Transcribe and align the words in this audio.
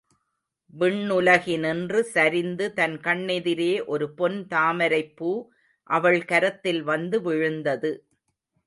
விண்ணுலகினின்று 0.73 1.99
சரிந்து 2.13 2.65
தன் 2.73 2.97
கண்ணெதிரே 2.99 3.71
ஒரு 3.85 4.07
பொன் 4.13 4.39
தாமரைப்பூ 4.47 5.31
அவள் 5.89 6.21
கரத்தில் 6.25 6.83
வந்து 6.83 7.19
விழுந்தது. 7.21 7.93